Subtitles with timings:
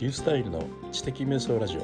[0.00, 1.82] リュースタイルの知的瞑想ラジオ。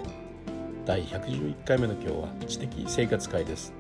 [0.87, 3.75] 第111回目の今日は知的生活会です。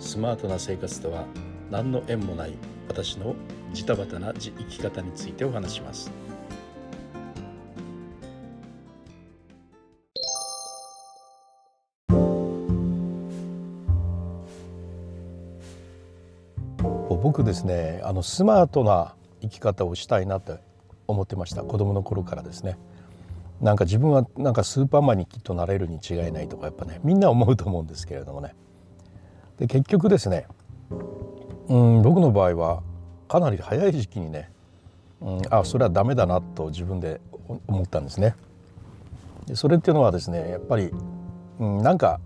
[0.00, 1.26] スマートな生活とは
[1.70, 2.54] 何の縁もない
[2.88, 3.36] 私の
[3.72, 6.10] ジタバタな生き方についてお話します。
[17.22, 20.58] 僕ですねあのスマートな生き方をしたいなって
[21.06, 21.62] 思ってました。
[21.62, 22.76] 子供の頃からですね。
[23.60, 28.54] なんか自分はなんかスーパーマンにきっとなれるに違いないとかやっぱねみんな思うと思うんですけれどもね。
[29.58, 30.46] で結局ですね
[31.68, 32.82] うん僕の場合は
[33.28, 34.50] かなり早い時期にね、
[35.20, 37.20] うん、あそれはダメだなと自分で
[37.66, 38.34] 思ったんですね。
[39.46, 40.90] でそれっていうのはですねやっぱり、
[41.58, 42.20] うん、なんか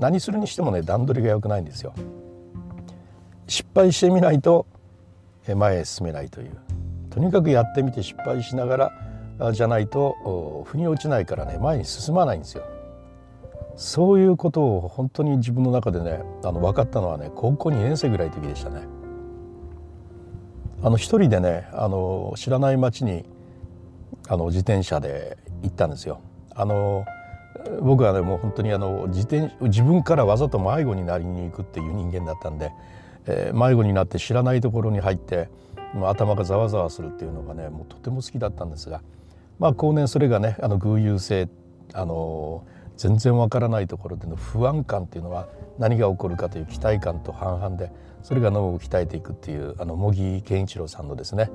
[0.00, 1.94] 何するにしてもね段取りが良くないんですよ。
[3.46, 4.66] 失敗してみないと
[5.54, 6.56] 前へ進めないという。
[7.10, 8.92] とにかくやってみて失敗しながら
[9.52, 12.64] じゃないと腑に落ちないからね前に進まないんですよ。
[13.76, 18.82] そういうことを本当に自分の中でねあの分かったのはね高校2年生ぐらいの時でしたね。
[20.82, 23.24] あの一人でねあの知らない町に
[24.28, 26.20] あの自転車で行ったんですよ。
[26.54, 27.04] あの
[27.80, 32.72] 僕はねもう本当にあの自転自分からわざと迷子になりに行くっていう人間だったんで、
[33.26, 35.48] えー、迷子になって知らないところに入って
[36.04, 39.02] 頭がざわざわするっていうのがねもうとても好きだったんですが
[39.60, 41.48] まあ後年それがねあの偶有性
[41.92, 42.66] あの
[42.96, 51.50] 全然わからないところでの不安感っていうのは何が起こるかという期待感と半々でそれが脳を鍛えていくっていうあの茂木健一郎さんのですね、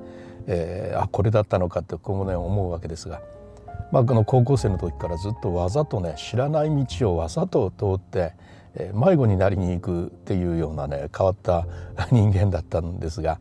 [0.47, 3.21] えー、あこれだったのかって今後ね思うわけですが、
[3.91, 8.33] まあ、この高校生の時からずっとわざとね知らない道をわざと通って
[8.93, 11.67] 迷子になりに行くっていうようなね変わった
[12.11, 13.39] 人間だったんですが。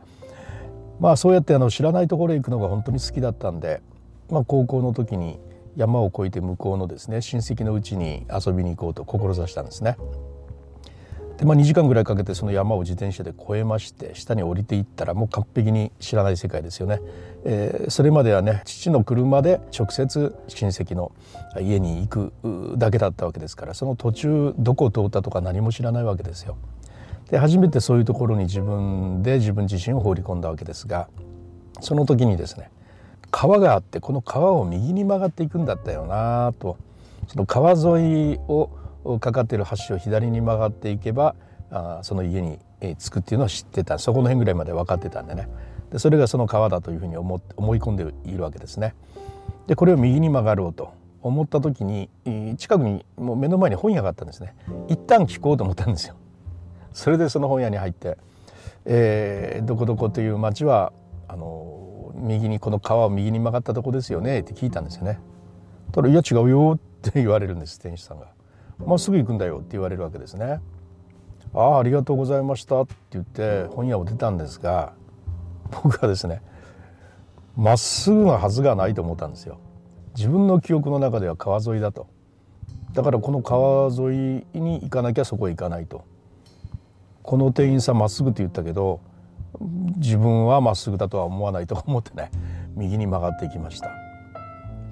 [0.97, 3.81] まあそうやってあの知らないところへ行くのが本当に好きだったんで、
[4.29, 5.39] まあ、高校の時に
[5.75, 9.97] 山を越えて向こうのですね親戚のうちに遊びに行こうと志したんですね。
[11.37, 17.01] でまあ、2時間ぐらいかけてその山を自転車で越えまして下に降りていったらもう完璧に知らない世界ですよね、
[17.43, 21.11] えー、それまではね父の車で直接親戚の
[21.59, 26.55] 家に行くだけだったわけですからその途中どこを通ったとか何も知らないわけですよ。
[27.29, 31.09] で初めてそういうところに自分で自分自身を放り込んだわけですが
[31.81, 32.69] その時にですね
[33.37, 36.77] 川があってこの川を右に曲がっていくんだったよなと。
[37.27, 38.69] その川沿いを
[39.19, 41.35] かかっている橋を左に曲がっていけば
[41.69, 42.59] あその家に
[42.97, 43.99] 着くっていうのを知ってた。
[43.99, 45.49] そこの辺ぐらいまで分かってたんでね。
[45.91, 48.95] でそれがその川だというふうに思思い込んでいるわけですね。
[49.67, 50.93] でこれを右に曲がろうと。
[51.21, 52.07] 思った時に
[52.57, 54.55] 近くにもう目の前に本屋があったんですね。
[54.87, 56.15] 一旦聞こうと思ったんですよ。
[56.93, 58.17] それでその本屋に入って
[58.85, 60.93] 「えー、どこどこという町は
[61.27, 61.84] あの
[62.15, 65.19] 右にこの川を右に曲がったとこですよね」って聞いたんですよね。
[65.91, 68.27] ただ「いや違うよ」って言われるんです店主さんが。
[68.85, 70.59] まっすぐ行くんだよって言われるわけですね。
[71.53, 74.93] ああありがとうございましたって言って本屋を出たんですが
[75.83, 76.41] 僕はですね
[77.55, 79.57] まっすぐなはずがないと思ったんですよ。
[80.15, 82.07] 自分の記憶の中では川沿いだと。
[82.93, 86.03] だからこの川沿いに行かなきゃそこへ行かないと。
[87.23, 88.99] この店員さんまっすぐって言ったけど
[89.97, 92.31] 自分はまっすぐだとは思わないと思ってね
[92.75, 93.89] 右に曲がっていきました。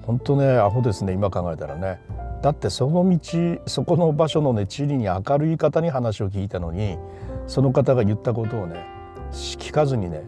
[0.02, 2.00] 本当ねアホですね今考えたらね。
[2.42, 3.18] だってその道
[3.66, 6.98] そこの場所のね地理に明るい方に話を聞いたのに
[7.46, 8.84] その方が言ったことをね
[9.32, 10.24] 聞かずにね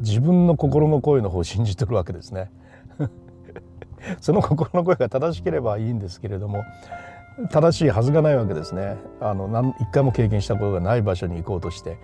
[0.00, 2.50] 自分の心の声の方を信じてるわけですね。
[4.20, 6.62] その心の声が正しければいいんですけれども
[7.50, 8.96] 正しいはずがないわけですね。
[9.20, 11.98] あの何一回も経験したことがない場所に行こうとして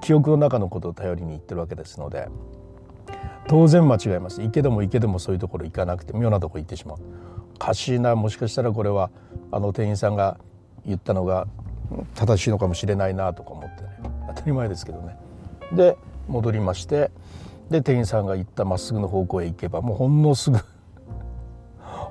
[0.00, 2.28] 記憶の中のことを頼りに行ってるわけですので。
[3.48, 4.40] 当然間違えます。
[4.40, 6.98] 行けども行けどもそういうところ行かなくて妙なとこ行ってしまう。
[7.56, 8.14] おかしいな。
[8.14, 9.10] もしかしたらこれは
[9.50, 10.38] あの店員さんが
[10.86, 11.46] 言ったのが
[12.14, 13.88] 正しいのかもしれないなとか思ってね。
[14.28, 15.16] 当たり前ですけどね。
[15.72, 15.96] で
[16.28, 17.10] 戻りまして
[17.70, 20.58] で店員さんが言ったまっすぐの方向へ行けばもうほんのすぐ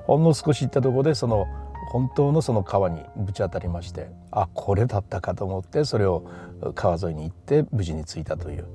[0.06, 1.48] ほんの少し行ったところでその
[1.92, 6.24] 本当のその川にぶち当たりましてあこれだったかと思ってそれを
[6.74, 8.66] 川沿いに行って無事に着いたという、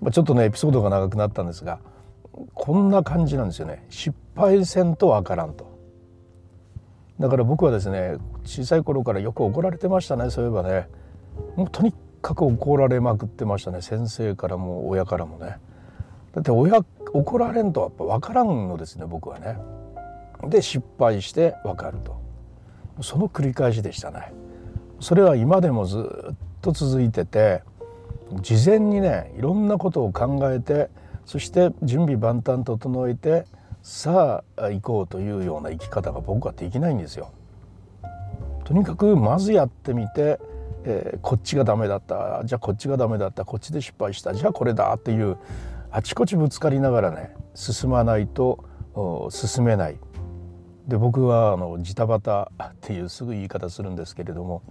[0.00, 1.78] まあ、ちょっとねエピソードが長くなったんですが
[2.52, 3.86] こんな感じなんですよね。
[3.90, 5.72] 失敗せんとわからんと。
[7.20, 10.88] だから僕はですね小さい頃からよく怒られてましたねそういえばね。
[11.54, 15.58] もうとにかく怒られまくってましたね先生からも親からもね。
[16.32, 19.56] だって親怒られんとやっぱ分からんのですね僕はね。
[20.48, 22.22] で失敗して分かると。
[23.02, 24.32] その繰り返しでしたね。
[25.00, 27.62] それは今でもずっと続いてて
[28.40, 30.88] 事前にねいろんなことを考えて
[31.26, 33.44] そして準備万端整えて
[33.82, 37.32] さあ行こうというような生き方が僕はできないんですよ。
[38.64, 40.40] とにかくまずやってみて、
[40.84, 45.36] えー、こっちがダメだったじゃあこっちがダメだったこっちで失敗したじゃあこれだっていう
[45.90, 48.64] あちこちぶつかりながらね進まないと
[49.30, 49.98] 進めない。
[50.88, 54.62] で僕はあのジタバタっていうすぐ言い方するんですけれども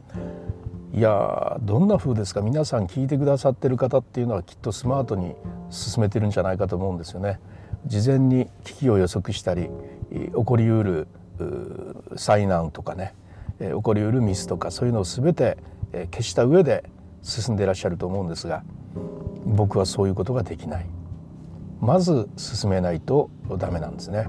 [0.93, 5.33] いやどんな風ですか皆さん聞いてくださってる方っていうのはきっとスマートに
[5.71, 7.39] 進めてるんじゃないかと思うんですよね。
[7.87, 9.69] 事前に危機を予測したり
[10.11, 11.07] 起こりうる
[12.15, 13.15] 災難とかね
[13.59, 15.57] 起こりうるミスとかそういうのを全て
[16.11, 16.83] 消した上で
[17.23, 18.63] 進んでいらっしゃると思うんですが
[19.45, 20.85] 僕はそういうことができない。
[21.81, 24.27] まず進めないとダメなんですね。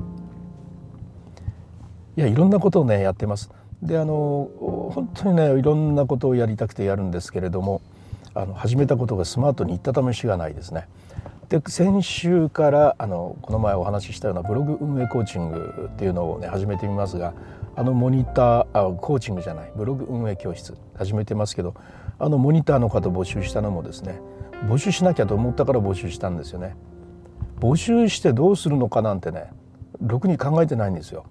[2.17, 3.51] いやいろんなことをねやってます。
[3.83, 4.49] であの
[4.95, 7.83] 本当にねいろんなことをやりたくてやるんですけれども
[8.35, 10.89] あの始めたことがスマートにいった試しがないですね。
[11.49, 17.35] で先週からあのこの前お話ししたようなブログ運営コーチングっていうのをね始めてみますが
[17.77, 21.75] あのモニターあコーチングじゃないブログ運営教室始めてますけど
[22.19, 24.21] あのモニターの方募集したのもですね
[24.67, 26.77] 募集しなきゃと思ったから募集したんですよね。
[27.61, 29.51] 募集してどうするのかなんてね
[30.01, 31.25] ろくに考えてないんですよ。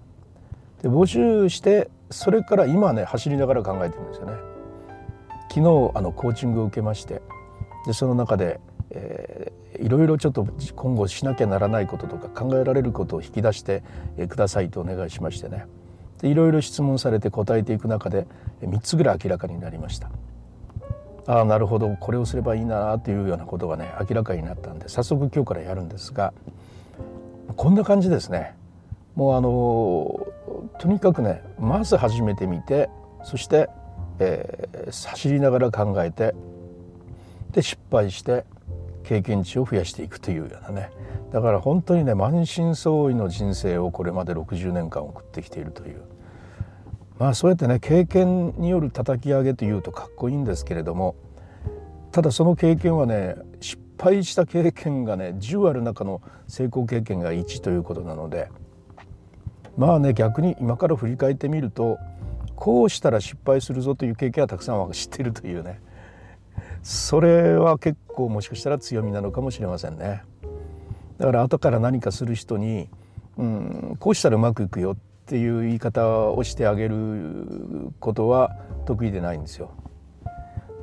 [0.84, 4.34] で募集してそれから今ね走りながら考えてるんですよね。
[5.48, 7.22] 昨日あのコーチングを受けまして
[7.86, 8.60] でその中で、
[8.90, 10.46] えー、いろいろちょっと
[10.76, 13.82] 今後しなきゃならないこととか考えられることを引き出して
[14.28, 15.66] くださいとお願いしましてね
[16.20, 18.26] でいろいろ質問されて答えていく中で
[18.60, 20.10] 3つぐらい明らかになりました。
[21.26, 26.34] ああなるほどこれをすればいいなというようなことがね明らかになったんで早速今日からやるんですが
[27.56, 28.54] こんな感じですね。
[29.14, 30.26] もうあの
[30.78, 32.88] とにかくねまず始めてみて
[33.22, 33.68] そして、
[34.18, 36.34] えー、走りながら考えて
[37.52, 38.44] で失敗して
[39.04, 40.90] 経験値を増やしていくというようなね。
[41.32, 46.02] だから本当にね満身創痍の人生をこれまで60年間送ってきているという。
[47.18, 51.14] まあそうやってね経験による叩き上げというとかっこいいんですけれども
[52.10, 58.48] ただその経験はね失敗した経験がね10ある中の成功経験が1ということなので
[59.76, 61.98] まあね逆に今から振り返ってみると
[62.54, 65.80] こうしたら失敗するぞという経験はたくさんは知ってるというね
[66.82, 70.22] それは結構もしかしたら強みなのかもしれませんね。
[71.18, 72.88] だから後から何かする人に、
[73.38, 79.70] うん、こうしたらうまくいくよっていう言い方をしてあげることは得意でないんですよ。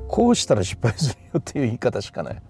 [0.08, 2.42] こうしたら失敗するよっていう言い方しかない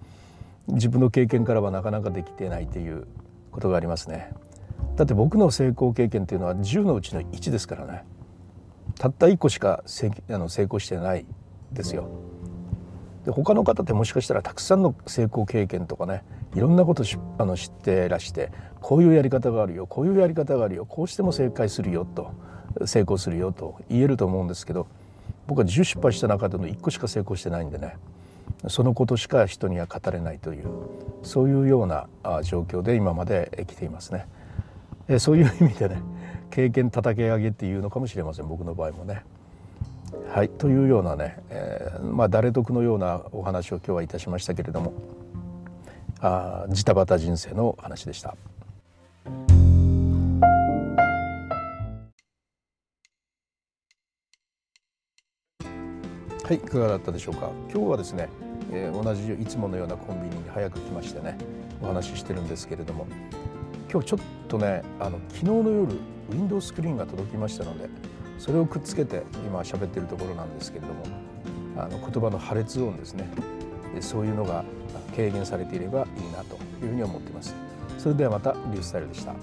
[0.67, 3.07] 自分の経験からはなかなかできてないっていう
[3.51, 4.33] ことがありますね。
[4.95, 8.03] だって僕の成功経験っていうのは10のうちの1ですからね
[8.99, 11.25] たった1個しか成あの成功してない
[11.71, 12.09] ですよ。
[13.25, 16.23] で他の方ってもしかしたらたくさんの成功経験とかね
[16.53, 17.03] いろんなこと
[17.37, 18.51] あの知ってらして
[18.81, 22.31] こういうやり方があるよこういうやり方があるよこうしても正解するよと
[22.85, 24.87] 成功するよと言えると思うんですけど
[25.47, 27.95] 僕は10失敗した中での1個しか成功してないんでね
[28.67, 30.67] そのことしか人には語れないという
[31.23, 32.07] そういうような
[32.43, 34.27] 状況で今まで生きていますね。
[35.07, 36.01] えそういう意味でね
[36.49, 38.47] 経験叩き上げっていうのかもしれません。
[38.47, 39.23] 僕の場合もね。
[40.29, 40.49] はい。
[40.49, 44.93] というようなね、えー、まあ誰得のようなお話を今日はいたしましたけれども。
[46.19, 48.35] あジタバタ人生の話でした。
[56.43, 56.55] はい。
[56.55, 57.49] いかがだったでしょうか。
[57.73, 58.29] 今日はですね、
[58.71, 61.37] えー、同じいつものようなコンビニに早く来ましてね
[61.81, 63.07] お話ししてるんですけれども。
[63.93, 67.87] 今日ちょっとねあの昨日の夜ウィンドウスクリーンが届きましたので
[68.39, 71.05] それをくっつけて今喋ってるところなんですけれども
[71.77, 73.29] あの言葉の破裂音ですね
[73.99, 74.65] そういうのが
[75.15, 77.53] 軽減されていればいいなというふうに思っています。
[77.99, 79.35] それではまたリュースタイルでした。